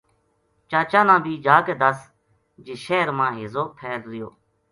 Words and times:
چاچا 0.69 1.01
نا 1.07 1.15
بھی 1.23 1.33
جا 1.45 1.57
کے 1.65 1.73
دس 1.83 1.97
جے 2.65 2.75
شہر 2.85 3.09
ما 3.17 3.27
ہیضو 3.37 3.63
پھیل 3.77 4.01
رہیو 4.09 4.27